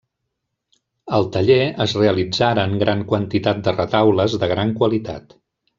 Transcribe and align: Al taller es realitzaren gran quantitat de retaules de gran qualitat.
Al 1.17 1.29
taller 1.35 1.59
es 1.85 1.93
realitzaren 1.99 2.75
gran 2.85 3.05
quantitat 3.13 3.63
de 3.69 3.75
retaules 3.79 4.39
de 4.45 4.51
gran 4.57 4.77
qualitat. 4.83 5.37